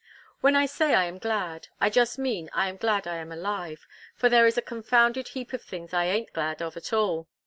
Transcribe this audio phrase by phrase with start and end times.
[0.39, 3.85] When I say I am glad, I just mean I am glad I am alive,
[4.15, 7.27] for there is a confounded heap of things I an't glad of at all.